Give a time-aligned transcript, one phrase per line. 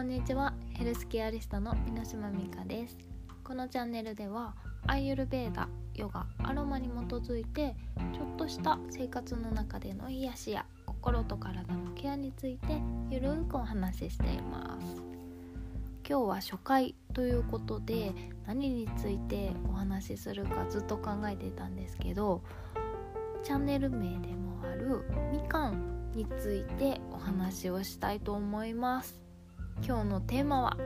[0.00, 0.54] こんにちは。
[0.78, 2.96] ヘルスケアリストの箕島美香です。
[3.44, 4.54] このチャンネルでは
[4.86, 7.76] アイユルベーダヨガアロマに基づいて
[8.14, 15.02] ちょっとした生活の中での癒しや心と体のケアについてゆるーくお話ししています。
[16.08, 18.14] 今日は初回ということで
[18.46, 22.40] 何についてお話しするかずっと考えてたんですけど
[23.42, 29.29] チャンネル名でもあるみかんについてお話をしたいと思います。
[29.82, 30.76] 今日のテーマは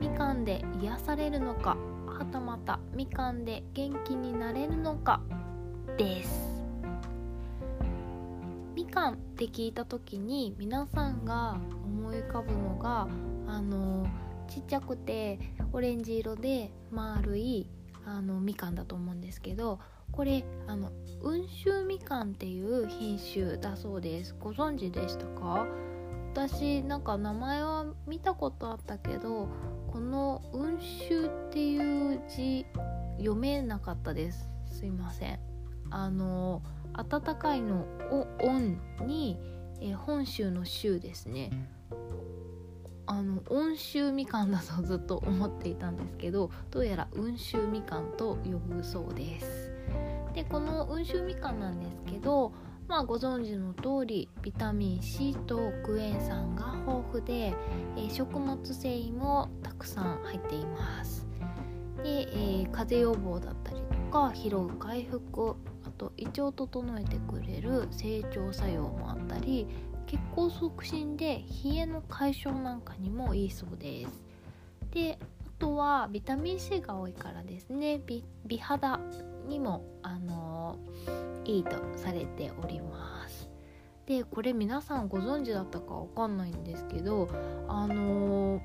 [0.00, 1.76] みかんで癒されるのか
[2.06, 5.20] はたまたみかんで元気になれるのか
[5.96, 6.64] です。
[8.74, 13.08] みかんって聞いた時に皆さんが思い浮かぶのが
[13.46, 14.06] あの
[14.48, 15.38] ちっちゃくて
[15.72, 17.68] オレンジ色で丸い
[18.06, 19.78] あのみかんだと思うんですけど
[20.10, 20.90] これあの
[21.22, 24.34] 温州みかんっていう品種だそうです。
[24.38, 25.66] ご存知でしたか？
[26.32, 29.48] 私なんか名前は見たことあったけど
[29.90, 32.66] この温州っていう字
[33.16, 34.48] 読めなかったです。
[34.66, 35.40] すいません。
[35.90, 37.80] あの暖かいの
[38.10, 39.38] を「温」に、
[39.80, 41.50] え本州の「州」ですね。
[43.06, 49.70] あの温州みかんだと ずっと思っていたんですけどどうやら温州みかんと呼ぶそうです。
[50.34, 52.52] でこの温州みかんなんですけど
[52.88, 57.54] まあご存知の通りビタミン C とクエン酸が豊富で、
[57.98, 61.26] え、食物繊維もたくさん入っています。
[62.02, 69.66] で、えー、風邪予防だったりとか疲労回復あと胃腸を整えてくれる成長作用もあったり
[70.06, 74.22] 血行促進で冷えの解消なんかにもいいそうです。
[74.92, 78.00] であとはビタミン C が多いからですね。
[78.46, 79.00] 美肌。
[79.48, 80.76] にもあの
[81.44, 83.48] いいとされております
[84.06, 87.28] でこれ皆さんご存知だったかわかんないんですけど
[87.68, 88.60] あの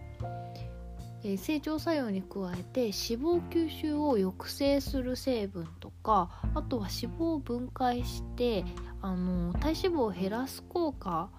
[1.24, 8.66] え成長作用に加えて脂肪吸収を抑制する成分とかあとは脂肪を分解して
[9.02, 11.30] あの体脂肪を減らす効果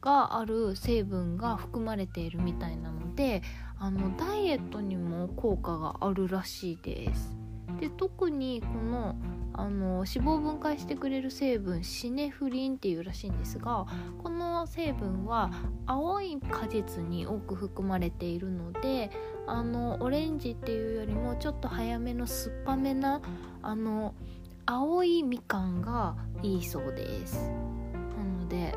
[0.00, 3.42] がある成分が含まれているみたいなので
[3.78, 7.39] あのダイエットにも効果があるらしいです。
[7.80, 9.16] で特にこの
[9.52, 13.86] あの脂肪分解してくれる成分シネフリンっていうらしいんですが
[14.22, 15.50] この成分は
[15.86, 19.10] 青い果実に多く含まれているので
[19.46, 23.20] あのオレンジっていうよりもちょっと早めの酸っぱめな
[23.62, 24.14] あの
[24.66, 27.50] 青いみかんがいいそうです。
[28.16, 28.76] なので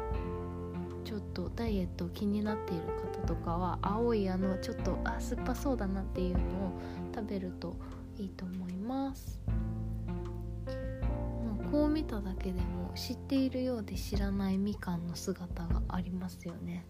[1.06, 2.84] ちょっとダイエット気になっている
[3.22, 6.44] 方とかは青いあのちょっとあ酸っぱそうだなっていうのを
[7.13, 7.75] 食べると
[8.18, 10.13] いいと思います、ま
[11.68, 16.85] あ、こう見ただけでも知っているようで知らないみかんの姿がありますよね。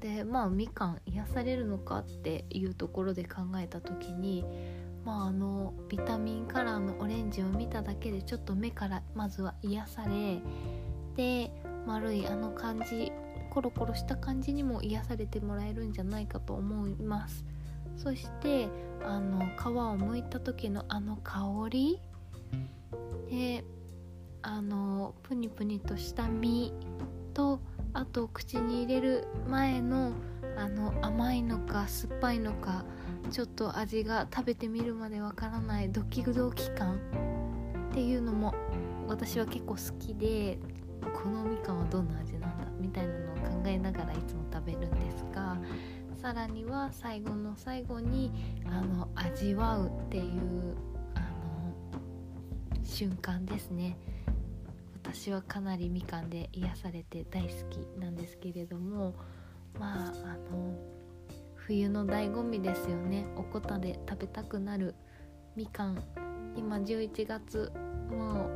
[0.00, 4.44] でまあみかん癒されるのかっていうところで考えた時に
[5.04, 10.40] まああのビタミンカラーのオレンジを見ただけでちょっと目からまずは癒され
[11.16, 11.52] で
[11.86, 13.12] 丸いあの感じ
[13.50, 17.44] コロコロした感じにも癒されてもらえるんじゃないかと思います。
[17.96, 18.68] そして
[19.04, 22.00] あの皮を剥いた時のあの香り。
[23.30, 23.64] で
[24.42, 26.72] あのプニプニとした実
[27.34, 27.60] と
[27.92, 30.12] あと口に入れる前の
[30.56, 32.84] あの甘いのか酸っぱいのか
[33.30, 36.98] ちょっと味が食べてみるまでわからないドキドキ感。
[37.90, 38.54] っていうのも
[39.08, 40.58] 私は結構好きで
[41.22, 45.56] このみかんはどんな味なんだみたいなのを考えながらいつも食べるんですが
[46.20, 48.30] さらには最後の最後に
[48.66, 50.76] あの味わうっていう
[51.14, 53.96] あの瞬間ですね。
[55.02, 59.14] 私はかなりみかんで癒されて大好きなんですけれども
[59.78, 60.78] まああの
[61.54, 63.26] 冬の醍醐味ですよね。
[63.36, 64.94] おこたで食べたくなる
[65.56, 66.02] みかん。
[66.54, 67.72] 今11月
[68.10, 68.50] も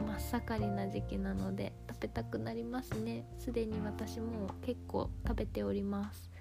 [0.00, 3.24] う真っ盛りな時期なので食べたくなりますね。
[3.38, 6.31] すでに私も結構食べております。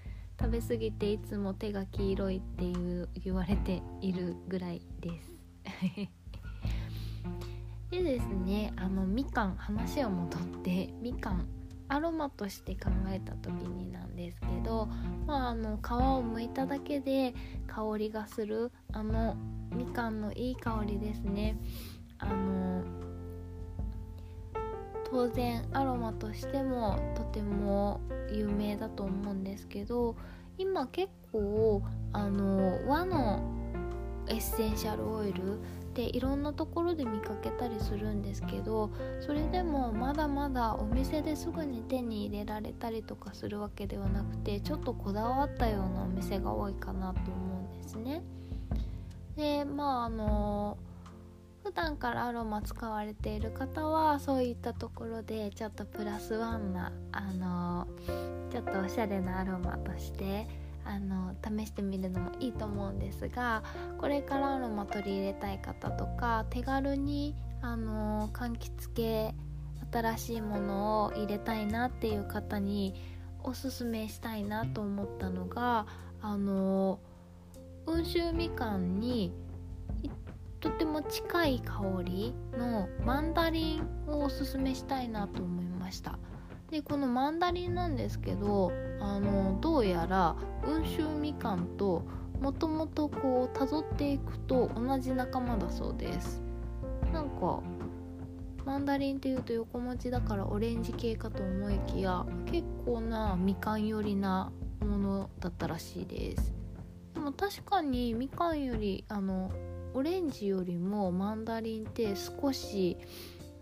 [0.41, 5.31] 食べ過ぎていつも手が黄色いっていう言われているぐらいです。
[7.91, 11.45] でですねあのみかん話を戻って みかん
[11.89, 14.87] アロマとして考えた時になんですけど、
[15.27, 17.35] まあ、あの皮を剥いただけで
[17.67, 19.35] 香りがするあの
[19.75, 21.55] みかんのいい香りですね。
[22.17, 23.00] あの
[25.11, 27.99] 当然アロマとしてもとても
[28.31, 30.15] 有名だと思うんですけど
[30.57, 33.41] 今結構あの和の
[34.27, 48.23] エッセンシャルオイルっていろんなところで見かけたりするんですけどそれでもまだまだお店ですぐに手に入れられたりとかするわけではなくてちょっとこだわったようなお店が多いかなと思うんですね。
[49.35, 50.77] でまああの
[51.71, 57.87] 普段からアロマ使われている方はそういったところでちょっとプラスワンなあの
[58.51, 60.49] ちょっとおしゃれなアロマとして
[60.83, 63.63] あの試してみるのもいいと思うんですが
[63.97, 69.33] これからアロマ取り入れたい方とか手軽にあの柑橘系
[69.93, 72.95] 新しいものを入れたいなっていう方に
[73.43, 75.85] おすすめしたいなと思ったのが
[76.21, 76.99] あの
[77.85, 79.31] 温州みかんに
[80.61, 86.17] とても近い香りのマンダリンをおすすめしたいなと思いました。
[86.69, 88.71] でこのマンダリンなんですけど
[89.01, 92.05] あのどうやら温州みかんと
[92.39, 96.41] もともとこう辿っていくと同じ仲間だそうです。
[97.11, 97.61] なんか
[98.63, 106.53] マンダリンっていうと横文字だからオレンジ系かと思いきや結構なみかん寄りなものだったらしいです。
[107.15, 109.51] でも確かにみかんよりあの
[109.93, 112.97] オレンジよりもマンダリンって少し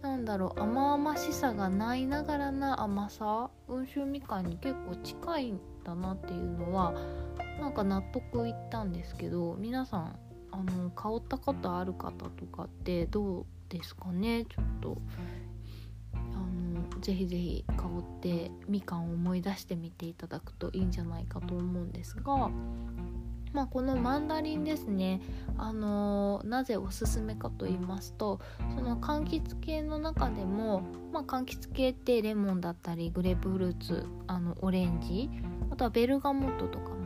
[0.01, 6.93] なんだろう甘々しさがないながらな甘さ温州みかんに結構近いんだなっていうのは
[7.59, 10.19] なんか納得いったんですけど皆さん
[10.51, 14.97] あの香ったことある方とかってどうですかねちょっと
[16.13, 22.49] あのぜひぜひ香ってみかんを思い出してみていただくといいんじゃないかと思うんですが
[23.53, 25.21] まあ、このマンダリンですね、
[25.57, 28.39] あのー、なぜおすすめかと言いますと
[28.75, 35.29] その柑橘系の中でも、まあ、柑橘系ってレモンだったりグレープフルーツあのオレンジ
[35.71, 36.98] あとはベルガモットとか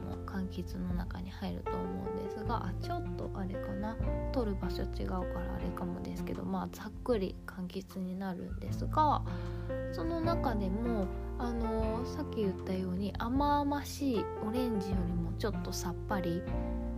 [0.44, 3.96] 柑橘の中に入ると思うんですがあちょっとあれかな。
[4.34, 9.22] 取る場所違うからあれかもですけどまあざっくり柑橘になるんですが
[9.92, 11.08] その中でも
[11.38, 16.42] あのー、さっき言ったように甘々しいオレンジよりもちょっとさっぱり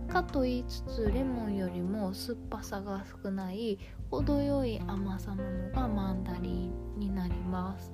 [0.08, 3.78] かと言いつつレモンよりも酸っぱさが少ない
[4.10, 7.92] 程よい甘さなのがマンダリンになります。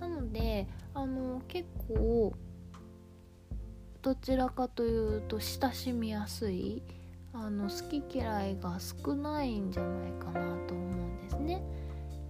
[0.00, 2.34] なのであのー、結構
[4.02, 6.82] どちらかというと親しみやすい
[7.32, 11.62] あの好き嫌いが少ないんじゃないかなと思うんですね。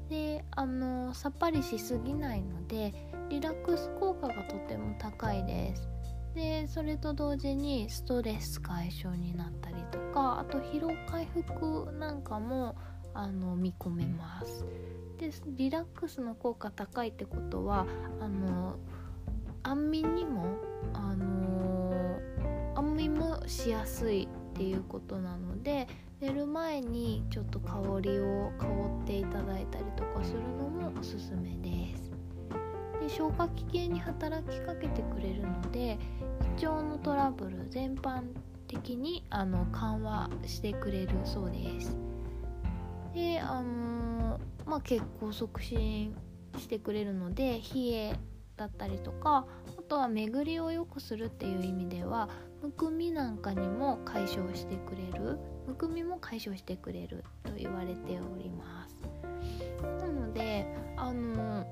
[0.09, 2.93] であのさっぱりしすぎないので
[3.29, 5.89] リラックス効果がとても高いです。
[6.35, 12.77] でそれと同時にストレス解消になったりとかあと疲労回復なんかも
[13.15, 14.65] あの見込めます。
[15.19, 17.87] でリラックスの効果高いってことは
[18.21, 18.77] あの
[19.63, 20.57] 安眠にも
[20.95, 22.19] あの
[22.75, 25.87] 安眠もしやすいっていうことなので
[26.21, 28.67] 寝る前にちょっと香りを香
[29.03, 32.11] っていただいたりとかするのもおすすめです。
[33.01, 35.99] で消化器系に働きかけてくれるので
[36.59, 38.23] 胃腸のトラブル全般
[38.69, 41.97] 的にあの緩和してくれるそうです。
[43.15, 46.15] であのまあ血行促進
[46.59, 48.17] してくれるので冷え
[48.61, 49.47] だったりとか
[49.79, 52.29] あとは巡りを良くするっていう意味では
[52.63, 58.97] むくみなんかにも解消してくれるむくみも解消してくれると言われております。
[60.03, 60.67] なので
[60.99, 61.67] あの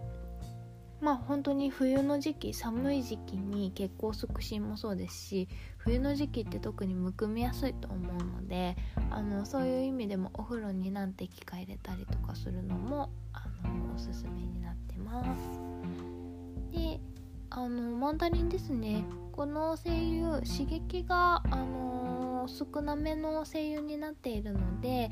[1.02, 8.76] まあ本当に冬の時期寒い時期に血行促進もそうですし冬の時期って特にむくみやすいと思うので
[9.10, 15.77] あのそういう意味でもお風呂に何滴か入れたりとかするのもあのおすすめになってます。
[16.78, 17.00] で
[17.50, 19.04] あのマンダリンですね。
[19.32, 25.10] この精油刺激が、あのー、少なめの精油になっているので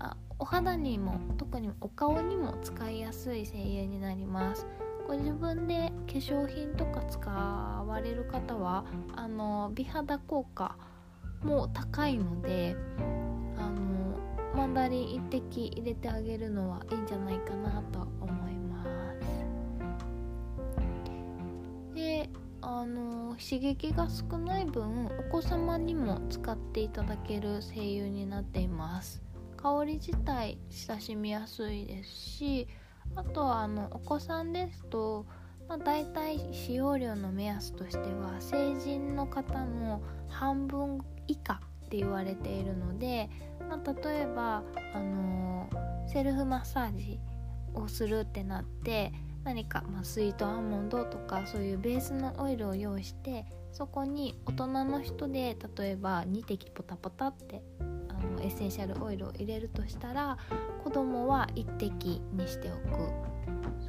[0.00, 4.66] あお肌にも特にお顔にも使いやすい精油になります。
[5.06, 8.84] ご自分で化粧品とか使われる方は
[9.16, 10.76] あの美肌効果
[11.42, 12.76] も高いので
[13.56, 14.18] あの
[14.54, 18.37] マンダリン1滴入れてあげるのはいいんじゃないかなと思います。
[22.70, 29.22] あの刺激が少ない分お子様にも使っていただける精油になっています。
[29.56, 32.68] 香り自体親しみやすいですし
[33.16, 35.24] あとはあのお子さんですと、
[35.66, 43.30] まあ、大体使用量の目安としては成人の方の半分以下って言われているので、
[43.66, 45.70] まあ、例えば、あの、
[46.06, 47.18] セルフマッサージ
[47.74, 49.12] をするってなって
[49.48, 60.36] 何か、まあ、スイートアーモンドとかそういうベースのオイルを用意してそこに大人の人で例えば2滴ポタポタってあのエッセンシャルオイルを入れるとしたら
[60.84, 63.38] 子供は1滴にしておく。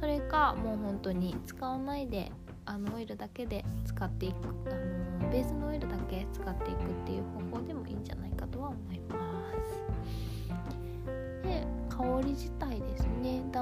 [0.00, 2.32] それかもう本当に使わないで
[2.64, 4.36] あのオイルだけで使っていく
[4.70, 11.46] あのベースのオイルだけ使っていくっていう方法でもいいんじゃないかとは思います。
[11.46, 12.89] で香り自体で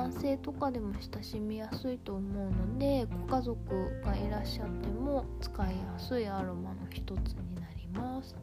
[0.09, 8.35] 男性とかでも親しみやすいと思うのでご家族がいらっしゃっても使いやすいアロマの一つになります。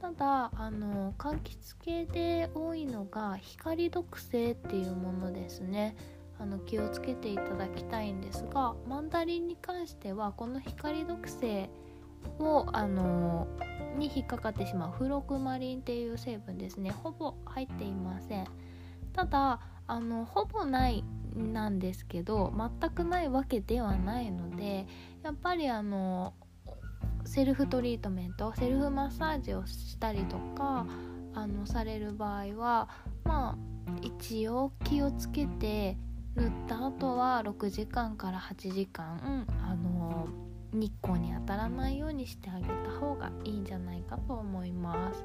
[0.00, 5.96] ただあの柑橘系で多いのが光毒性っていうものですね。
[6.38, 11.70] あの気をつけていただきたいんですがマンダリンに関してはこの光毒性
[12.40, 13.46] をあの
[13.96, 16.90] に引っかかってしまうフロクマリンっていう成分ですね。
[16.90, 18.48] ほぼ入っていません。
[19.12, 19.60] ただ
[19.92, 21.04] あのほぼない
[21.36, 24.86] なんですけど全くないわけではないので
[25.22, 26.32] やっぱりあの
[27.26, 30.86] セルフトリートメントセルフマッサージをしたりとか
[31.34, 32.88] あのされる場合は
[33.24, 35.98] まあ一応気をつけて
[36.36, 40.26] 塗った後は6時間から8時間あの
[40.72, 45.22] 日光に当たらないようにしてあげた方がいいんじゃないかと思います。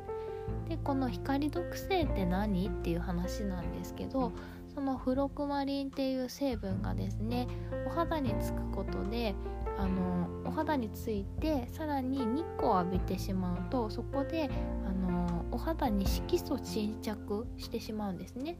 [0.67, 2.67] でこの光毒性って何？
[2.67, 4.31] っていう話なんですけど
[4.77, 7.47] そのフロクマリンっていう成分がですね
[7.87, 9.33] お肌につくことで
[9.75, 14.51] あのお肌についてさらに日光を浴びてしまうとそこで
[14.85, 18.59] あのお肌に色素沈着してしまうんですね。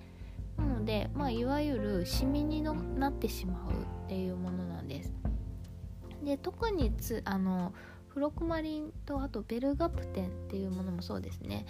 [0.57, 2.73] なので、まあ、いわゆるシミにな
[3.09, 5.13] ってしまうっていうものなんです。
[6.23, 7.73] で特につあの
[8.07, 11.67] フロクマリンとあとベルガプテンっていうものもそうですね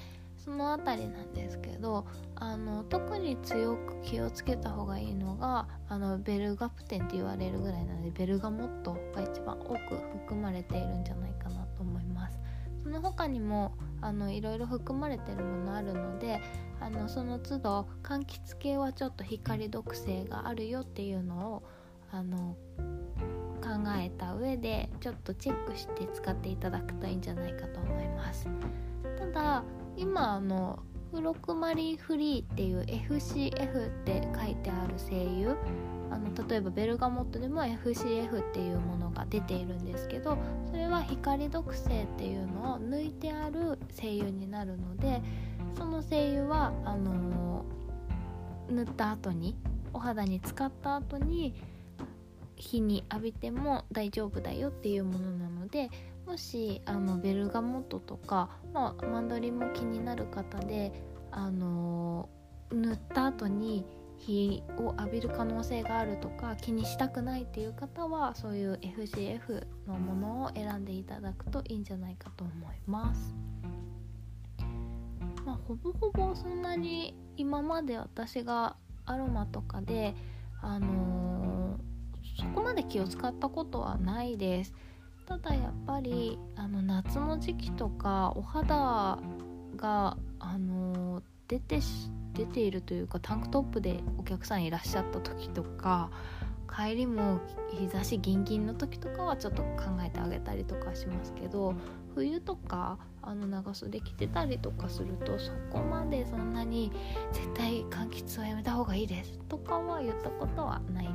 [0.47, 12.39] その辺りなんですけどあの特に強く気をつけた方がいいのがあのベルガプテンって言われるぐらいなのでベルガモットが一番多く含まれているんじゃないかなと思います。
[12.81, 16.39] その他にもあのいろいろ含まれてるものあるので
[16.79, 21.63] あのその都度柑橘系はちょっと光毒性があるよっていうのを
[22.09, 22.55] あの
[23.61, 28.47] 考えた上でちょっとチェックして使っていただくといいんじゃないかと思います。
[29.17, 29.63] ただ
[29.97, 30.79] 今あの
[31.11, 35.55] フロクマリンフリーっていう FCF って書いてある精油
[36.11, 40.37] あの例えばベルガモットでも FCF っていうものが出ているんですけど
[40.69, 45.21] それは光毒性っていうのを抜いてある精油になるので
[45.77, 47.63] その精油はあの、
[48.69, 49.55] 塗った後に
[49.93, 51.53] お肌に使った後に
[52.55, 55.89] 日に浴びても大丈夫だよっていうものなので
[56.27, 60.91] もしあのベルガモットとか、まあ、マンドリンも気になる方で、
[61.31, 62.27] あの、
[62.69, 63.85] 塗った後に
[64.17, 73.33] 日を浴びる可能性があるとか気にしたくないっていう方はそういう FGF のものを選んでいただくといいんじゃないかと思います。
[75.45, 80.13] まあ、ほぼほぼそんなに今まで私がアロマとかで、
[80.61, 84.73] あのー、そこまで気を使ったことはないです。
[85.27, 89.19] ただやっぱりあの夏の時期とかお肌
[89.75, 91.79] が、あのー、出て
[92.33, 96.09] 出ているというかタンクトップでお客さんいらっしゃった時とか
[96.73, 97.39] 帰りも
[97.71, 101.73] 日差しギンギンの時とかはちょっと考えてあげたりとかしますけど
[102.15, 106.91] 冬とかあの長袖着てたりとかするとそこまでそんなに
[107.33, 111.05] 絶対柑橘はやめた方がいいですとかは言ったことはない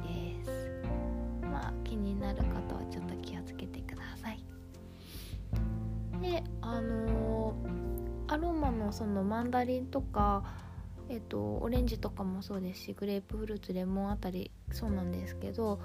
[0.44, 0.61] です
[8.92, 10.44] そのマンダリンとか
[11.08, 15.78] えっと、オレンジとかもそうですしグレープフルーツレモンあたりそうなんですけど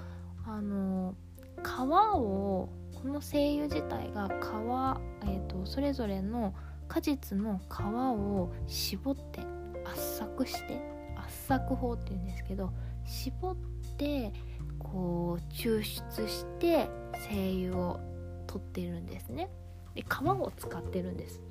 [0.45, 1.15] あの
[1.61, 1.81] 皮
[2.15, 6.53] をこの精油自体が皮、えーと、それぞれの
[6.87, 9.41] 果実の皮を絞って
[9.85, 10.79] 圧搾して
[11.17, 12.71] 圧搾法っていうんですけど
[13.05, 13.55] 絞っ
[13.97, 14.31] て
[14.79, 16.87] こう抽出して
[17.29, 17.99] 精油を
[18.47, 19.49] 取っているんですね。
[19.93, 21.41] で皮を使ってるんです。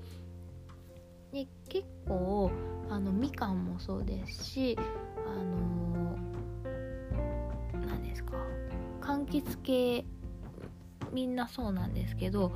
[1.36, 2.50] で結構
[2.88, 4.78] あのみかんもそうですし
[5.26, 6.16] あの
[7.86, 8.32] 何ですか
[9.02, 10.06] 柑橘系
[11.12, 12.52] みんなそうなんですけど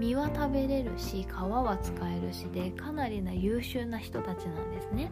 [0.00, 5.10] 実は食べれるし皮は使えるしでかなりな優秀な人たちなんですね。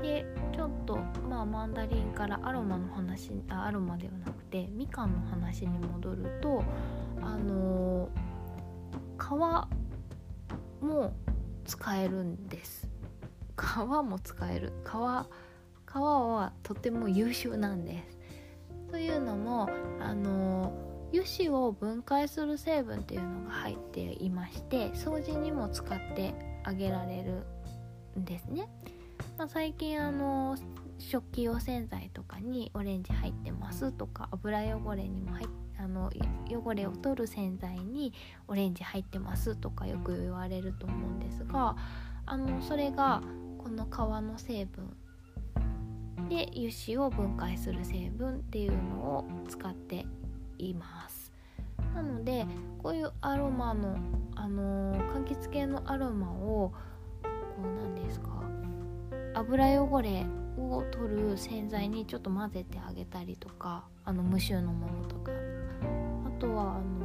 [0.00, 6.62] でちょっとまあマンダリンからアロマの話あアロマではなくてみかんの話に戻ると
[7.22, 9.68] あのー、
[10.78, 11.12] 皮も
[11.64, 12.88] 使えるんです。
[13.56, 14.72] 皮も使える。
[14.84, 14.90] 皮
[15.92, 18.18] 皮はとても優秀なんです。
[18.90, 19.68] というのも
[20.00, 20.72] あの
[21.12, 27.46] 油脂を分解する成分っていうのが入っていまして掃除にも使ってあげられる
[28.18, 28.68] んですね。
[29.38, 30.56] まあ、最近あの
[30.98, 35.44] 食器用洗剤とかにオレンジ入ってますとか油汚れにも入
[35.84, 36.10] あの
[36.48, 38.14] 汚れを取る洗剤に
[38.48, 41.76] オレンジ入ってますとかよく言われると思うんですが
[42.24, 43.22] あのそれが
[43.58, 43.88] この皮
[44.22, 44.96] の成分
[46.30, 50.06] で油脂を分解する成分っていうのを使って
[50.58, 51.32] います。
[51.94, 52.46] なので
[52.82, 53.96] こういうアロマの、
[54.34, 58.42] あのー、柑橘系のアロマをこうなんですか
[59.34, 60.24] 油汚れ
[60.56, 65.53] を取る洗剤にちょっと混ぜてあげたりとかあの無臭のものとか。
[66.38, 67.04] とはあの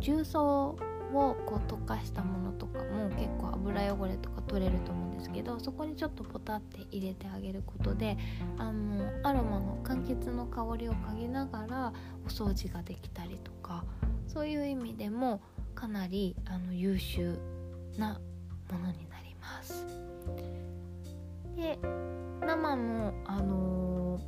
[0.00, 0.76] 重曹
[1.12, 8.16] をこう溶かしたものとかも結構油汚れとか取れると思うんですけどそこにちょっとポタって入れてあげることで
[8.58, 11.92] あのアロマの柑橘の香りを嗅ぎながら
[12.24, 13.84] お掃除ができたりとか
[14.26, 15.40] そういう意味でも
[15.74, 17.38] かなりあの優秀
[17.98, 18.20] な
[18.70, 19.86] ものになります。
[21.56, 21.78] で
[22.40, 24.18] 生の、あの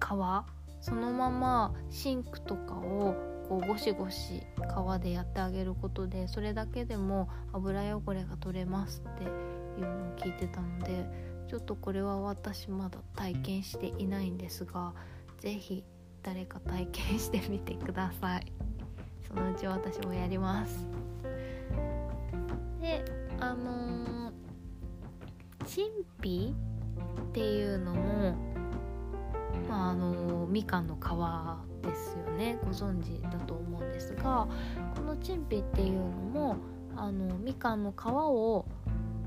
[0.00, 0.55] ー、皮
[0.86, 3.16] そのままシンクとかを
[3.48, 11.04] こうゴシゴシ皮でやってあげることでそれだけでも油汚れが取れますっていうのを聞いてたので
[11.48, 14.92] ちょっとこれは私まだ体験していないんですが
[15.40, 15.82] 是非
[16.22, 18.52] 誰か体験してみてください。
[19.26, 20.86] そのうち私もやります。
[22.80, 23.04] で
[23.40, 24.32] あのー、
[25.66, 25.86] 陳
[26.22, 26.54] 皮
[27.28, 28.36] っていうのも
[29.68, 34.48] まああの、みかんの皮ですよねご存知だと思うんですが
[34.94, 36.56] このチンピっていうのも
[36.96, 38.66] あのみかんの皮を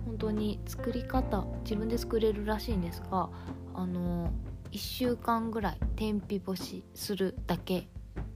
[0.06, 3.30] 本当に作り方自分で作れるらしいんですが
[3.74, 4.32] あの
[4.72, 7.86] 1週間ぐらい天日干しするだけっ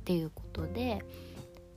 [0.05, 1.03] ていうことで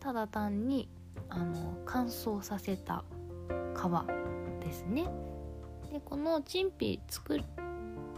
[0.00, 0.88] ただ単に
[1.28, 3.04] あの乾燥させた
[3.48, 5.04] 皮ですね。
[5.92, 7.40] でこのチンピ作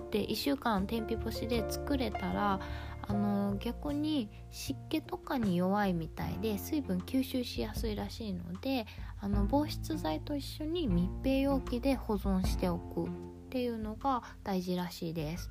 [0.08, 2.58] って1週間天日干しで作れたら
[3.06, 8.86] あの逆に湿気とかに弱いみたいで水分吸収しやすいらしいので
[9.20, 13.08] あの防湿剤と一緒に密閉容器で保存しておくっ
[13.50, 15.50] ていうのが大事らしいです。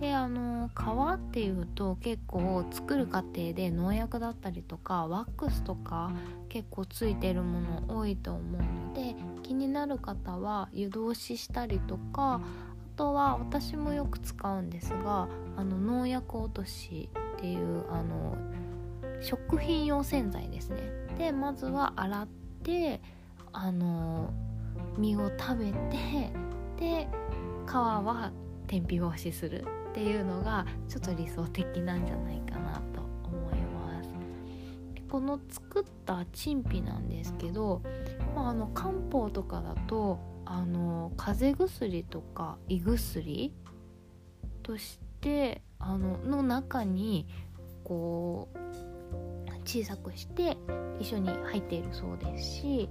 [0.00, 6.10] であの皮っていうと結構作る過程で農薬だったりとかワックスとか
[6.48, 12.40] 結構ついてるもの多いと思うので気になる方は湯通ししたりとか
[12.96, 18.36] とは私もよく使うんですがあの農薬落としっていうあの
[19.20, 20.82] 食品用洗剤ですね。
[21.18, 22.28] でまずは洗っ
[22.62, 23.00] て
[23.52, 24.30] あの
[24.98, 26.30] 実を食べて
[26.78, 27.08] で
[27.66, 28.30] 皮は
[28.66, 34.10] 天日干しするっていうのがちょっと理想的なんじゃないかなと思います。
[35.08, 37.80] この作った陳皮なんですけど、
[38.34, 43.52] まあ、あの漢方とかだとあの風邪薬とか胃薬
[44.62, 47.26] としてあのの中に
[47.84, 48.58] こう
[49.64, 50.56] 小さくして
[51.00, 52.88] 一緒に入っているそうですし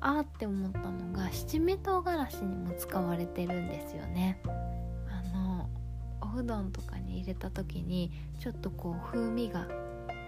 [0.00, 4.38] あーって思ったのが七味唐辛子にも使われてるんですよね。
[5.08, 5.70] あの
[6.20, 9.66] おうどんとかに入れた時にちょっとこう風味が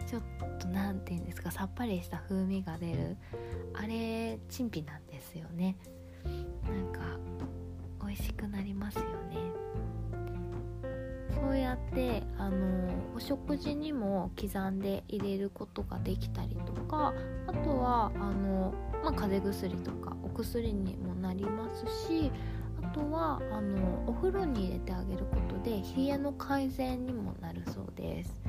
[0.07, 0.23] ちょっ
[0.59, 3.17] と何て言うんですかさっぱりした風味が出る
[3.75, 5.77] あれ陳皮なんですよね。
[6.69, 7.01] なんか
[8.07, 9.37] 美味しくなりますよね。
[11.35, 17.13] そうやってあのお食事にも刻んで入れることができたりとか
[17.47, 18.75] あとはあの、
[19.05, 22.33] まあ、風邪薬とかお薬にもなりますし
[22.83, 28.43] あとはあのお風呂に入れてあげることで冷えの改善にもなるそうです。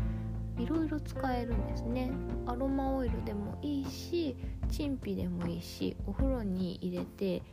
[0.58, 2.12] いろいろ使えるんですね。
[2.48, 4.36] アロマオイルでもいいし
[4.70, 7.44] 陳皮でもいいしお風呂に入れて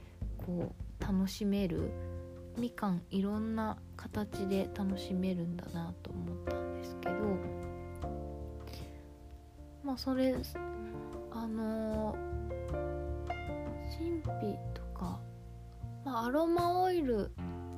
[0.44, 1.90] こう楽しめる
[2.58, 7.14] みかんいろんな形で楽しめるんだなと思ったんですけど
[9.82, 10.34] まあそれ
[11.32, 12.16] あの
[13.98, 15.18] 神秘とか、
[16.04, 17.30] まあ、アロマオイル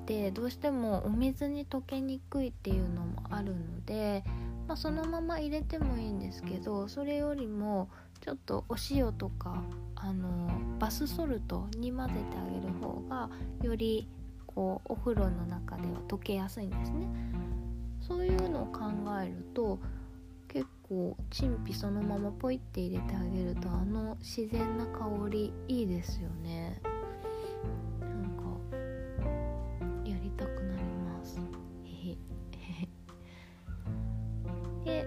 [0.02, 4.24] ってどうしてもお水に溶けにくいっていうのもあるので、
[4.68, 7.88] まあ、そのまま入れてもいいんですけどそれよりも
[8.20, 9.62] ちょっとお塩とか
[9.94, 13.30] あのバスソルトに混ぜてあげる方が
[13.62, 14.08] より
[14.46, 17.08] こうお風呂の中では溶けやすいんですね。
[18.00, 18.82] そういうのを考
[19.20, 19.80] えると
[20.48, 26.80] 結構陳皮そのままポイって入れてあげるとあの自然な香りいいですよね。
[28.00, 28.42] なんか
[30.08, 31.40] やりたくなります。
[34.84, 35.04] で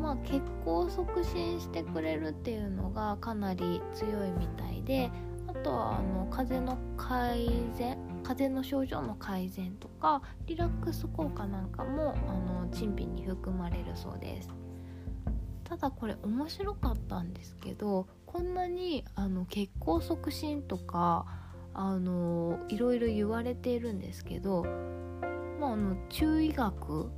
[0.00, 5.10] まあ結血行を促進してくれるっていうのがかなり強いみたいで
[5.48, 14.48] あとはあの風邪の改善風邪の症状の改善とかリラックス効果なんかもあの陳皮に含まれるそうです。
[15.64, 21.24] ただこれ面白かったんですけどこんなにあの血行促進とか
[21.72, 24.64] あのいろいろ言われているんですけど、
[25.58, 27.10] まあ、あの中医学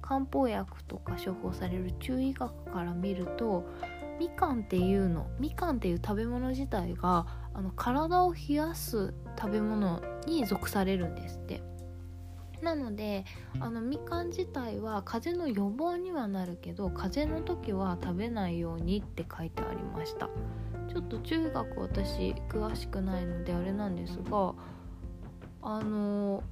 [0.00, 3.64] 漢方薬とか処方される中医学から見ると
[4.18, 11.62] みかんっていうのみかんっていう食べ物自体があの体を冷やす食べ物に属されるんですって。
[12.62, 13.24] なので
[13.60, 20.28] あのみかん自体は風邪の予防にはなるけど風邪の時は食べないようにって書いてありました。
[20.88, 24.54] ちょっと中学私詳しくないのであれなんですが
[25.62, 26.42] あの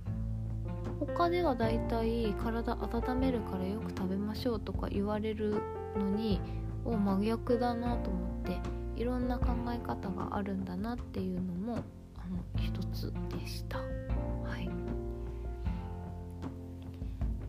[1.01, 5.61] 他ではだいたい体温めるからよく食べましょうとか言われる
[5.97, 6.41] のに
[6.87, 8.59] お真逆だなと思って
[8.97, 11.79] いろんな考え方があるんだなっていうのも
[12.17, 13.79] あの一つでした。
[13.79, 13.85] は
[14.59, 14.71] い、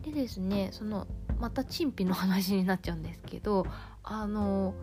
[0.04, 1.06] でですねその
[1.40, 3.66] また陳皮の話になっちゃうんですけど
[4.02, 4.74] あの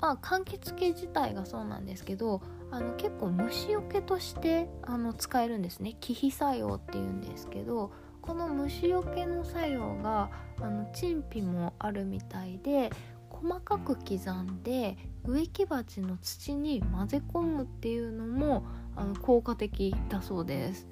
[0.00, 7.90] まあ柑橘系自体がそうなんですけどあの結構虫除けとしてあの使えるんですね気皮作用っていうんですけど
[8.28, 10.28] この虫除けの作用が
[10.60, 12.90] あの陳皮もあるみたいで
[13.30, 20.86] 細かく刻んで植木鉢の土に混ぜ込むっていうのもあの効果的だそうです。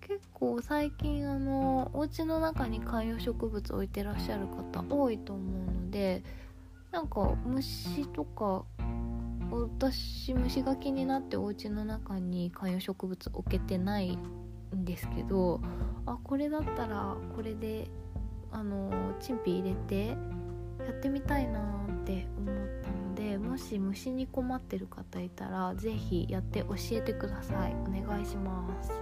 [0.00, 6.22] 結構最近あのお家の中に観葉植物置いてらっしゃる方多いと思うので
[6.90, 8.64] なんか虫とか
[9.50, 14.18] 私虫が気になってお家の中に観葉植物置けてない
[14.74, 15.60] んですけど
[16.06, 17.90] あこれだったらこれで
[18.50, 20.16] あのチンピ入れて
[20.86, 21.62] やってみたいなっ
[22.04, 27.74] て思ったのでもし虫に困ってる方いたら是非やって教えてください。
[27.74, 28.90] お願いします。
[28.90, 28.94] で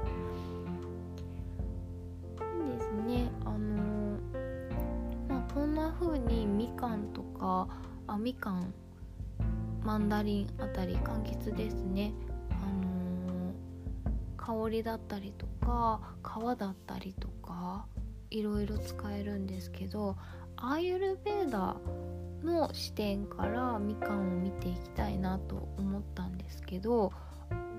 [2.80, 3.30] すね。
[3.44, 4.18] あの
[5.28, 7.66] まあこんな風にみかんとか
[8.06, 8.72] あみかん
[9.84, 12.12] マンダリンあたり柑橘ですね、
[14.44, 17.86] 香りだったりとか皮だったりとか
[18.30, 20.16] いろいろ使えるんですけど
[20.56, 21.76] アーユルベーダ
[22.42, 27.12] の視点からみかんを見ていきたいなと思ったんですけど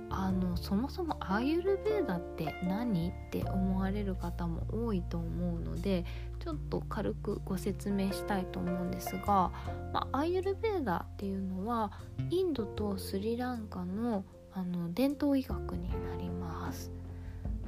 [0.09, 6.05] あのそもそもアーユルベーダって何って思われる方も多いと思うので
[6.39, 9.51] ちょっと軽くご説明したいと思うんですが、
[9.91, 11.91] まあ、アーユルベーダっていうのは
[12.29, 14.23] インドとスリランカの
[14.55, 16.91] あの伝統医学になります。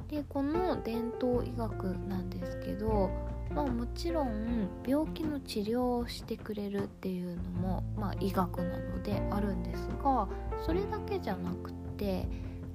[0.08, 3.10] でこの伝統医学なんですけど、
[3.52, 10.28] まあ、もちろん病気の治療をしてくれるっていうのも、まあ、医学なのであるんですが
[10.64, 12.28] それだけじゃなくて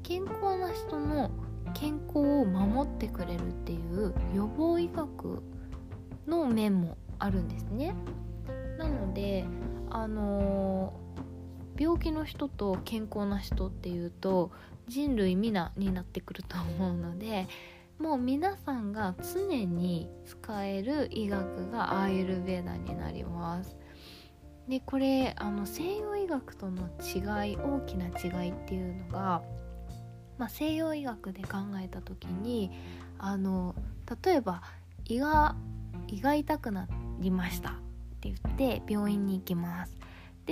[0.04, 1.32] 健康な人の
[1.74, 5.42] 健康を守ってくれるっていう予防医学
[6.28, 7.96] の面もあるんですね。
[8.78, 9.46] なので
[9.94, 10.94] あの、
[11.78, 14.52] 病気の人と健康な人っていうと
[14.88, 17.48] 人類皆になってくると思うので
[18.00, 23.78] もう皆さんが常に使える医学がアーユルベーダになります。
[24.68, 29.42] でこれあの西洋医学との違い大きな違いっていうのが、
[30.38, 32.72] まあ、西洋医学で考えた時に
[33.18, 33.76] あの
[34.24, 34.64] 例えば
[35.06, 35.56] 胃が
[36.08, 36.88] 胃が痛くな
[37.20, 37.74] りましたっ
[38.22, 40.01] て言って病院に行きます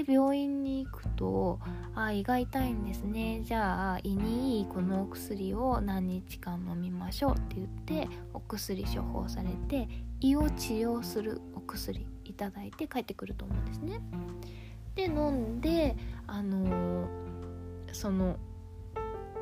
[0.04, 1.60] で病院に行くと
[1.96, 9.90] 「あ胃が痛いんですねじゃあ胃にいいこのお薬を何日間飲みましょう」って言ってお薬処方されて
[10.22, 14.00] 胃を治療するお薬いただいて帰ってくると思うんですね。
[14.96, 15.96] で飲んで
[16.28, 17.08] あのー、
[17.92, 18.38] その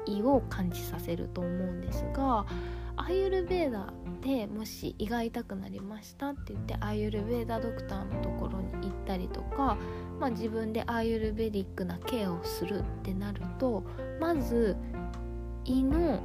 [0.05, 2.45] 胃を感じさせると思うんですが
[2.97, 9.77] アーユルベーダでもし胃が痛くなりましたって言ってアーユルベーダドクターのところに行ったりとか、
[10.19, 13.83] まあ、自分でアーユルベディックなケアをするってなると
[14.19, 14.75] まず
[15.63, 16.21] 胃の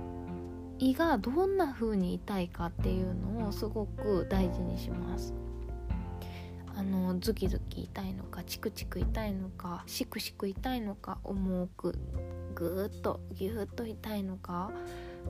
[0.79, 5.33] 胃がどんな風に痛いかっていうのをすごく大事にします。
[6.75, 11.95] あのズキズキ痛いのかチクチク痛いのかシクシク痛いのか重く
[12.55, 14.73] ぐーっとぎゅーっと痛いのか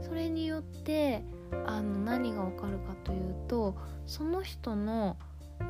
[0.00, 1.22] それによって
[1.66, 3.76] あの何がわかるかというと
[4.06, 5.16] その人の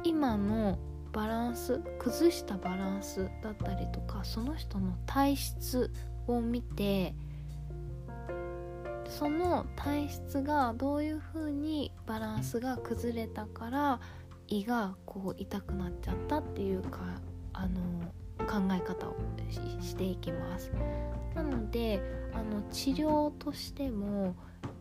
[0.04, 0.78] 今の
[1.12, 5.92] バランス崩したバランスだったりとかその人の体質
[6.26, 7.14] を見て
[9.08, 14.00] その体質がどういうふうにバランスが崩れたから
[14.48, 17.00] 胃がこう痛くなっちゃったっていうか
[17.52, 17.80] あの
[18.52, 19.16] 考え方を
[19.80, 20.70] していきます。
[21.34, 22.02] なので
[22.34, 24.34] あの治療としても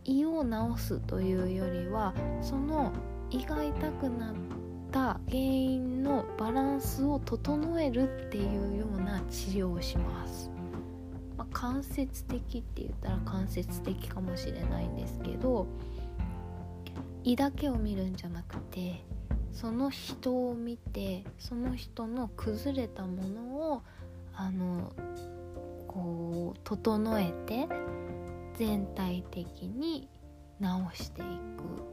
[0.04, 2.92] 胃を治すというよりはその
[3.30, 4.36] 胃が痛くなっ
[4.92, 10.52] た原因のバランスを整えるっていうような治療をします、
[11.38, 15.68] まあ、間接的って言ったら間接的かもしれないんですけど
[17.24, 19.06] 胃だけを見るんじゃなくて
[19.52, 23.42] その人を見てその人の崩れたもの
[23.74, 23.82] を
[24.34, 24.94] あの
[25.88, 27.68] こう整えて
[28.58, 30.08] 全体的に
[30.60, 31.24] 直してい
[31.58, 31.92] く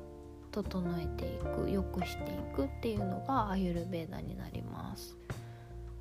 [0.51, 5.17] 整えていく良くしていくっていうのがアユルベーダになります。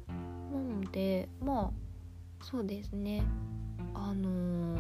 [0.07, 3.23] なのでまあそうですね。
[3.93, 4.79] あのー、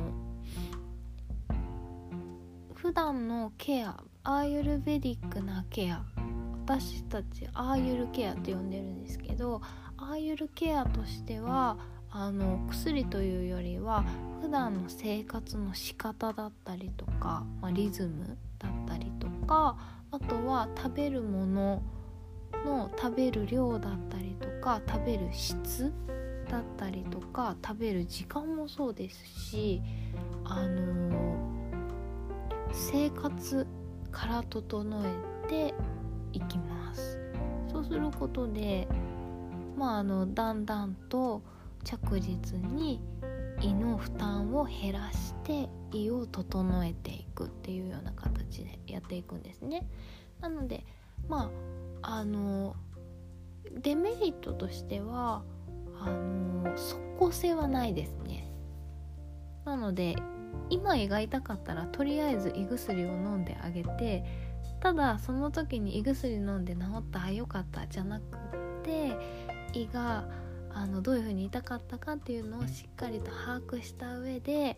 [2.75, 6.03] 普段のケアアーユルベディックなケア
[6.67, 9.61] 私たちアーユルケアと呼んでるんですけど
[9.95, 11.77] アーユルケアとしては
[12.11, 14.03] あの薬というよりは
[14.41, 19.77] 普段の生活の仕方だったりとか、まあ、リズムだったりとか
[20.11, 21.83] あとは食べるもの
[22.65, 25.93] の食べる量だったりとか食べる質
[26.51, 29.81] だったりとか食べる時間もそうですし
[30.43, 31.37] あの
[32.73, 33.65] 生活
[34.11, 35.73] から整えて
[36.37, 37.19] いきます
[37.71, 38.87] そうすることで
[39.77, 41.41] まああのだんだんと
[41.83, 43.01] 着実に
[43.61, 49.87] 胃の負担を減らして胃を整えていくっていうような形でやっていくんですね。
[50.41, 50.83] なので
[51.27, 51.49] ま
[52.01, 52.75] ああの
[53.81, 55.43] デメリットとしては
[55.99, 58.51] あの即効性はないですね。
[59.65, 60.15] なので
[60.69, 64.23] 今胃が痛かったらとりあえず胃薬を飲んであげて
[64.79, 69.17] ただその時に胃薬飲んで治ったあよかったじゃなくって
[69.73, 70.25] 胃が
[70.73, 74.77] あのどういう風に痛かったかっていうのをしっかりと把握した上で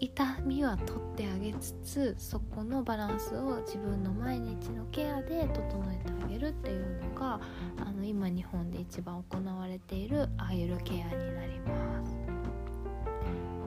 [0.00, 7.40] 痛みは取ってあげつつそこのバランスを自分の毎日のケアで整えてあげるっていうのが
[7.78, 12.16] あの今日本で一番行われているアイルケアになります。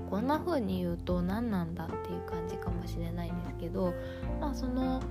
[0.09, 3.93] こんな風に言うと何なんだっていう感じかもしれないんですけど
[4.39, 5.01] まあその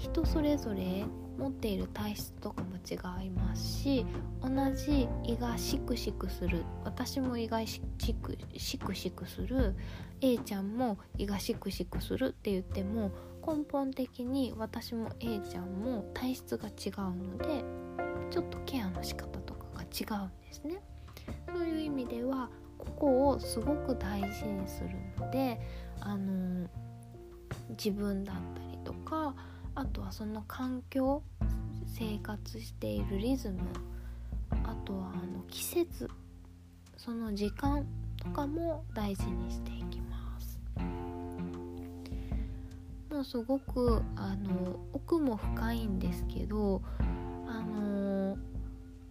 [0.00, 1.04] 人それぞれ
[1.38, 4.06] 持っている体質とかも違いますし
[4.42, 9.74] 同じ胃がシクシクする私も胃がシクシクシクする
[10.20, 13.10] A ちゃんも胃がシクシクするって言っても
[13.46, 17.64] 根本的に私も A ちゃんも体質が違うので
[18.30, 20.82] ちょっとケアの仕方とかが違うんですね。
[21.52, 25.60] そういう意味ではここをすごく大事にするので
[26.00, 26.68] あの
[27.70, 29.34] 自分だったりとか
[29.80, 31.22] あとはその環境
[31.86, 33.60] 生活しているリズム
[34.64, 36.10] あとはあの季節
[36.98, 37.86] その時間
[38.22, 40.60] とかも大事にしていきます。
[43.10, 46.82] もうすごくあの奥も深いんですけど
[47.48, 48.36] あの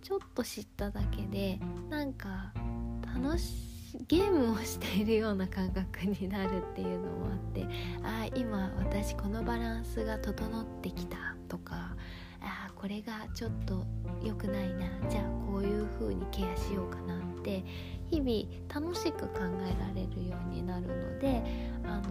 [0.04, 2.54] ちょっと知っただけでなんか
[3.16, 3.69] 楽し
[4.08, 7.64] ゲームをしているような感覚になるっていうのもあって
[8.04, 11.96] ああ今私このバランスが整ってきたとか
[12.42, 13.86] あこれがちょっと
[14.24, 17.64] 良くないなじゃあこういう風にケアしようかなって
[18.10, 21.42] 日々楽しく考えられるようになるので
[21.84, 22.04] あの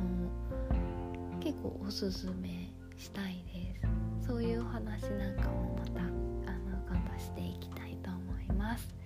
[1.41, 4.27] 結構おすすめしたいです。
[4.27, 8.98] そういう話なんかもまたあの今度していきたいと思います。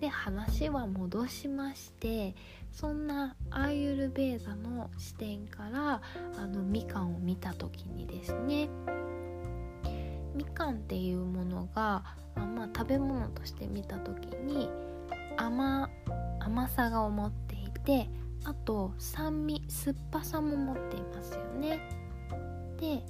[0.00, 2.34] で話は戻しまして
[2.72, 6.00] そんなアーユルベーダの視点から
[6.38, 8.70] あのみかんを見た時にですね
[10.34, 12.02] みかんっていうものが
[12.34, 14.70] あ、まあ、食べ物として見た時に
[15.36, 15.90] 甘
[16.40, 18.08] 甘さが思っていて
[18.44, 21.78] あと酸味酸っぱさも持っていますよね。
[22.80, 23.02] で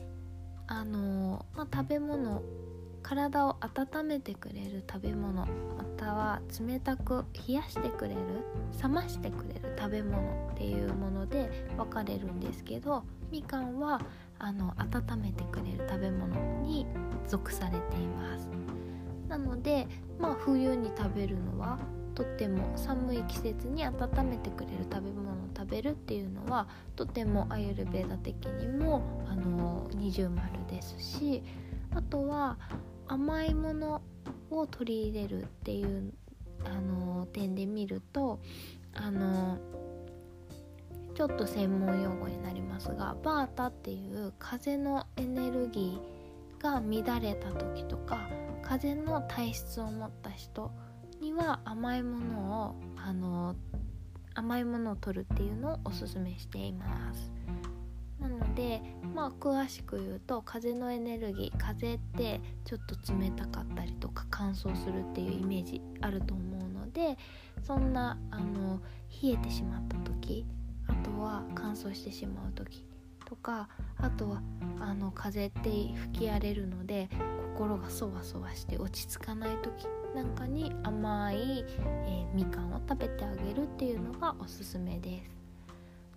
[0.66, 2.42] あのまあ、食べ物
[3.02, 5.46] 体を温めてくれる食べ物ま
[5.96, 8.20] たは冷たく冷やしてくれる
[8.82, 14.00] 冷ましてくれる食べ物っていうもので分かれるんですけどみかんは
[14.38, 16.86] あの温めてくれる食べ物に
[17.28, 18.48] 属されています。
[19.28, 19.86] なので
[20.18, 21.78] まあ冬に食べるのは
[22.14, 23.94] とっても寒い季節に温
[24.28, 31.42] めてくれる食べ物を食べるっていうのはとてもアユルベーダ的にもあの二重丸ですし
[31.94, 32.58] あとは
[33.10, 34.02] 甘いもの
[34.52, 36.12] を取り入れるっていう
[36.64, 38.38] あの点で見ると
[38.94, 39.58] あの
[41.16, 48.28] ちょっと専門用語になりますがバータっていう風のエネルギーが乱れた時とか
[48.62, 50.70] 風の体質を持った人
[51.20, 53.56] には甘いものをあの
[54.34, 57.32] 甘いものを取るっていうのをおすすめしています。
[58.20, 58.82] なので
[59.14, 67.16] まあ詳しく言うと風のエネルギー風ってちょっと冷たかったりとか乾燥するっていうイメージあると思うので
[67.62, 68.80] そんなあの
[69.22, 70.46] 冷えてしまった時
[70.86, 72.84] あとは乾燥してしまう時
[73.24, 74.42] とかあとは
[74.80, 77.08] あの風って吹き荒れるので
[77.54, 81.64] 心がそわそわして落ち着かない時なんかに甘い、
[82.06, 85.39] えー、みかんを食べてあげるっていうのがおすすめです。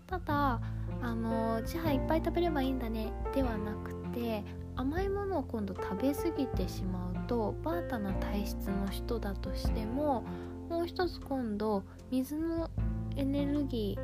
[0.07, 0.61] ただ
[1.01, 4.43] あのじゃあいっぱい食べればいいんだねではなくて
[4.75, 10.23] 甘いものを今度食べ過ぎてしまうとバータな体質の人だとしても
[10.69, 12.69] もう一つ今度水の
[13.15, 14.01] エネルギー、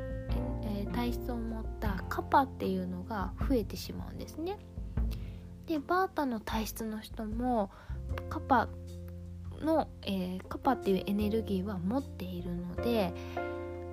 [0.64, 4.56] えー、体質を持ったカパっていうのが増えてしまうんですね。
[5.66, 7.70] でバータの体質の人も
[8.28, 8.68] カパ
[9.60, 13.12] の、えー、カパっていうエネルギーは持っているので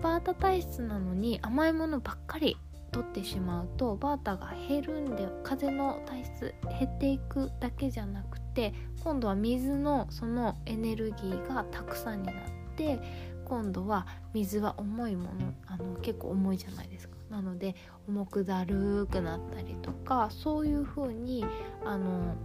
[0.02, 2.58] バータ体質なのに甘いものばっかり
[2.92, 12.36] 取ってしまうとバータが減るんで風の体質減っていくだけじゃなくて今度は水のそのエネルギーがたくさんになっ
[12.76, 13.00] て
[13.46, 17.16] 今度は水は重いものあの結構重いじゃないですか。
[17.30, 17.76] なので
[18.08, 21.46] 重くだるくなったりとかそういう風に
[21.86, 22.36] あの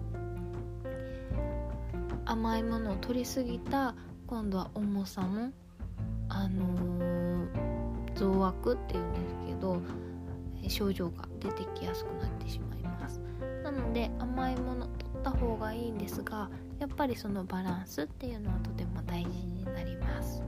[2.25, 3.95] 甘いものを取りすぎた
[4.27, 5.53] 今度は重さの
[6.29, 7.12] あのー、
[8.23, 9.83] 増悪っていうんですけど
[10.69, 13.21] 症状が出てきやすくなってしまいます。
[13.65, 20.43] なので甘いもの取った方がいいんですがやっぱりそのバランスっていうのはとても大事になります。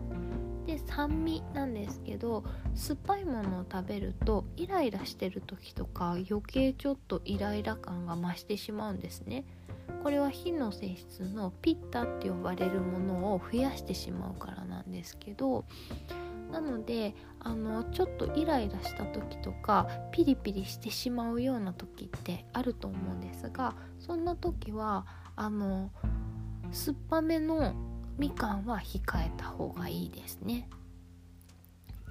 [0.67, 9.45] で酸味なんですけど酸っぱいものを食べるとイライラしてる時とか余計ちょっとイライラ感が増してしまうんですね。
[10.03, 15.65] これは火の性質のピッタって呼ばれるものを増やしてしまうからなんですけど
[16.51, 25.91] なのであのちょっとイライラした時とかピリピリしてしまうような時ってあると思うんですがそんな時はあの
[26.73, 27.75] 酸っぱめの
[28.19, 30.69] みかんは控えた方がいいですね。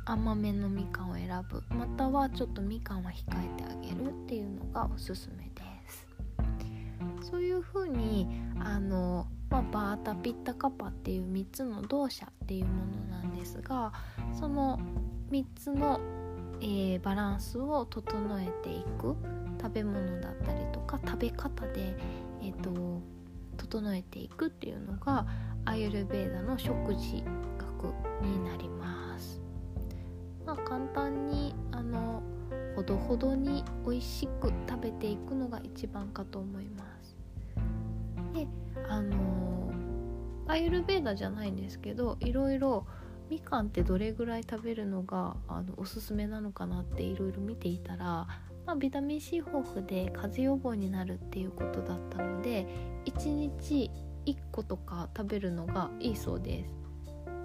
[0.05, 1.63] 甘めのみかんを選ぶ。
[1.73, 5.61] またはちょっとみかんは控えてあげるっていうのがおすすめで
[7.21, 7.27] す。
[7.29, 8.27] そういう風に
[8.59, 13.93] あのまあ、バータピッタカパっていう3つの動作っていうものなんですが
[14.33, 14.79] その
[15.33, 15.99] 3つの、
[16.61, 19.15] えー、バランスを整えていく
[19.59, 21.95] 食べ物だったりとか食べ方で、
[22.39, 23.01] えーと、
[23.57, 25.25] 整えていくっていうのが
[25.65, 27.23] アイルベーダの食事
[27.57, 29.41] 学になります。
[30.45, 32.21] まあ、簡単にあの
[32.75, 37.17] ほどほどに美味しく食べていくのが一番かと思います。
[38.35, 38.47] で
[38.87, 39.71] あの
[40.45, 42.85] アイルベーダじゃないんですけどいろいろ
[43.29, 48.27] みかんってどれぐらい食べるのがあのおすすめなのかなっていろいろ見ていたら、
[48.65, 52.67] まあ、ビタミン C 豊富で風邪予防になるっていうことだったので
[53.05, 53.89] 1日
[54.25, 56.83] 1個とか食べるのがいいそうです。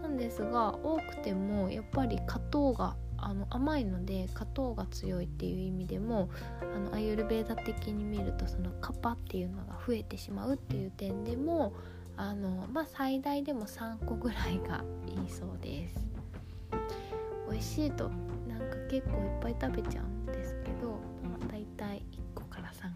[0.02, 6.30] なんですが多くてもやっぱり果糖があの甘いので果糖が強いっていう意味でも
[6.74, 11.74] あのアユルベーダ的に見るとそのカパっていうのが増えてしまうっていう点でも
[12.18, 15.94] あの、まあ、最大でも3個ぐらいがいいそうです。
[17.48, 18.10] 美味しいと
[18.46, 20.90] なんか結構いっぱい食べちゃうんですけど、
[21.22, 22.90] まあ、大体1個から3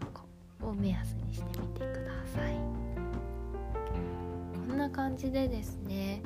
[0.59, 2.53] 個を目安にしてみてください。
[4.67, 6.21] こんな感じでですね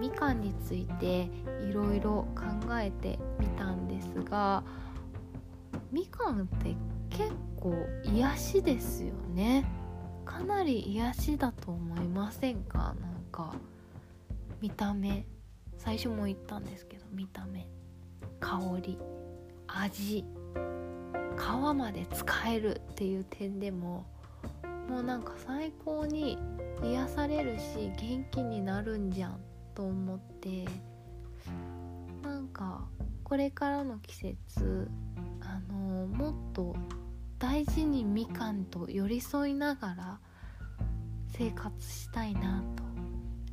[0.00, 1.28] みかんについて
[1.68, 2.44] いろいろ考
[2.80, 4.62] えてみたんですが
[5.90, 6.76] みかんって
[7.10, 9.64] 結構癒しですよね。
[10.38, 12.78] かなり癒しだと思いませんか？
[12.78, 12.94] なん
[13.32, 13.56] か
[14.60, 15.26] 見た目。
[15.76, 17.66] 最初も言ったんですけど見た目。
[18.38, 18.96] 香り。
[19.66, 20.24] 味。
[21.36, 24.06] 皮まで使えるっていう点でも
[24.88, 26.38] もうなんか最高に
[26.84, 29.40] 癒されるし元気になるんじゃん
[29.74, 30.66] と思って。
[32.22, 32.86] なんか
[33.24, 34.88] これからの季節
[35.40, 36.76] あのもっと
[37.40, 40.20] 大事にみかんと寄り添いながら
[41.38, 42.82] 生活したいなと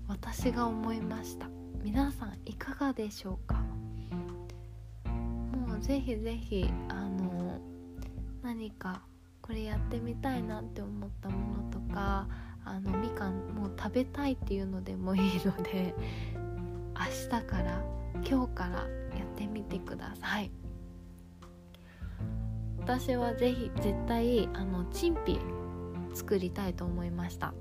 [0.08, 1.48] 私が思いました。
[1.84, 3.64] 皆さんいかがでしょうか？
[5.68, 7.60] もうぜひぜひあの
[8.42, 9.04] 何か
[9.40, 12.28] これやってみたいなって思ったものとか
[12.64, 15.94] あのみかんもう食べたいっていうのでもいいので
[16.98, 17.84] 明日から
[18.28, 18.80] 今日から
[19.16, 20.50] やってみてください。
[22.80, 25.40] 私はぜひ絶対あのチンピ
[26.16, 27.54] 作りたいと思いました。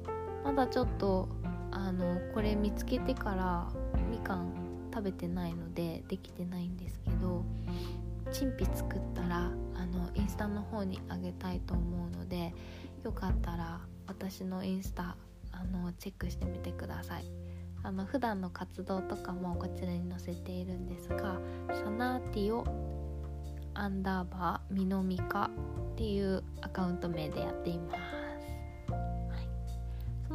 [0.45, 1.29] まだちょっと
[1.71, 3.69] あのこれ見つけてから
[4.11, 4.53] みかん
[4.93, 7.45] 食べてないのでできてないんですけど
[8.31, 12.55] チンピ作ったらあのインスタの方にあげたいと思うので
[13.03, 15.17] よかったら私のインスタ
[15.51, 17.25] あのチェックしてみてください。
[17.87, 21.39] あの普段の活動とかもこちらに載せているんですが
[21.71, 22.65] サナーティオ
[23.75, 25.51] アンダーバーミノミカ
[25.93, 27.99] っていうアカウント名でやっています、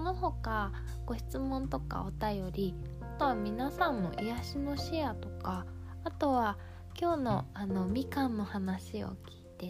[0.10, 0.72] の他
[1.06, 5.68] ご質問とかお便りあとは皆さんの癒しのシェアとか
[6.04, 6.58] あとは
[7.00, 9.16] 今日のあのみかんの話を聞い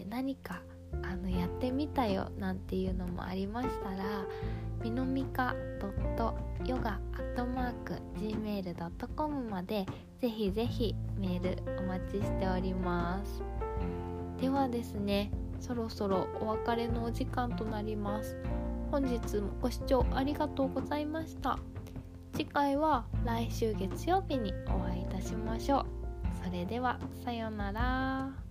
[0.02, 0.62] て何か
[1.02, 3.96] あのやってみたよなんていうのもありましたら
[4.82, 5.54] みのみか
[6.64, 9.84] .yoga.gmail.com まで
[10.20, 13.42] ぜひぜひメールお待ちしております。
[14.40, 15.30] ではですね
[15.60, 18.38] そろそろお別れのお時間となります。
[18.90, 21.58] 本日もご視聴ありがとうございました。
[22.32, 25.86] 次回は来週月曜日にお会いいたしましょう。
[26.44, 28.49] それではさようなら。